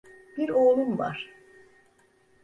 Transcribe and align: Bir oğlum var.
Bir 0.37 0.49
oğlum 0.49 0.97
var. 0.99 1.29